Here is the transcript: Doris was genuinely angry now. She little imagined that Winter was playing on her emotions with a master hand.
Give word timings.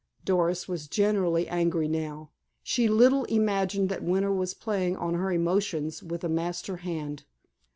Doris 0.25 0.67
was 0.67 0.87
genuinely 0.87 1.47
angry 1.47 1.87
now. 1.87 2.31
She 2.63 2.87
little 2.87 3.23
imagined 3.25 3.89
that 3.89 4.01
Winter 4.01 4.33
was 4.33 4.55
playing 4.55 4.95
on 4.97 5.13
her 5.13 5.31
emotions 5.31 6.01
with 6.01 6.23
a 6.23 6.27
master 6.27 6.77
hand. 6.77 7.23